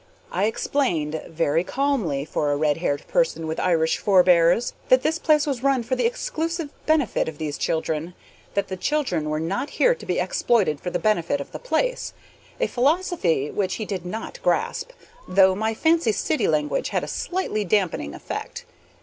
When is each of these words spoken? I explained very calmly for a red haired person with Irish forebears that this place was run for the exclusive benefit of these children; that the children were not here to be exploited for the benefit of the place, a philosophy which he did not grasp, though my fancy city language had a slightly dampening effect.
I 0.31 0.45
explained 0.45 1.21
very 1.27 1.63
calmly 1.63 2.25
for 2.25 2.51
a 2.51 2.55
red 2.57 2.77
haired 2.77 3.07
person 3.07 3.45
with 3.45 3.59
Irish 3.59 3.99
forebears 3.99 4.73
that 4.89 5.03
this 5.03 5.19
place 5.19 5.45
was 5.45 5.61
run 5.61 5.83
for 5.83 5.95
the 5.95 6.07
exclusive 6.07 6.71
benefit 6.87 7.29
of 7.29 7.37
these 7.37 7.55
children; 7.55 8.15
that 8.55 8.67
the 8.67 8.77
children 8.77 9.29
were 9.29 9.39
not 9.39 9.69
here 9.77 9.93
to 9.93 10.05
be 10.07 10.17
exploited 10.17 10.81
for 10.81 10.89
the 10.89 10.97
benefit 10.97 11.39
of 11.39 11.51
the 11.51 11.59
place, 11.59 12.13
a 12.59 12.65
philosophy 12.65 13.51
which 13.51 13.75
he 13.75 13.85
did 13.85 14.03
not 14.03 14.41
grasp, 14.41 14.89
though 15.27 15.53
my 15.53 15.75
fancy 15.75 16.11
city 16.13 16.47
language 16.47 16.89
had 16.89 17.03
a 17.03 17.07
slightly 17.07 17.63
dampening 17.63 18.15
effect. 18.15 18.65